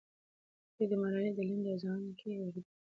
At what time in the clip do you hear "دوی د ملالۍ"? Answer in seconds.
0.75-1.31